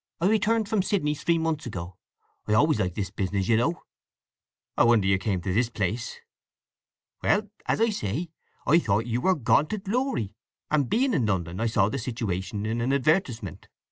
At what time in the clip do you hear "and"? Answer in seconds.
10.71-10.89